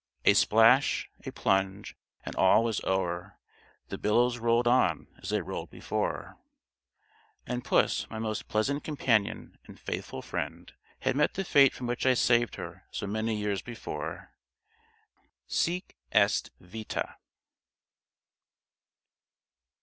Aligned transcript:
"A 0.25 0.33
splash, 0.33 1.11
a 1.27 1.31
plunge, 1.31 1.95
and 2.25 2.35
all 2.35 2.63
was 2.63 2.83
o'er, 2.85 3.37
The 3.89 3.99
billows 3.99 4.39
rolled 4.39 4.67
on 4.67 5.05
as 5.21 5.29
they 5.29 5.41
rolled 5.41 5.69
before;" 5.69 6.39
and 7.45 7.63
puss, 7.63 8.09
my 8.09 8.17
most 8.17 8.47
pleasant 8.47 8.83
companion 8.83 9.59
and 9.67 9.79
faithful 9.79 10.23
friend, 10.23 10.73
had 11.01 11.15
met 11.15 11.35
the 11.35 11.45
fate 11.45 11.71
from 11.75 11.85
which 11.85 12.07
I 12.07 12.15
saved 12.15 12.55
her 12.55 12.87
so 12.89 13.05
many 13.05 13.35
years 13.35 13.61
before. 13.61 14.33
"_Sic 15.47 15.91
est 16.11 16.49
vita. 16.59 17.17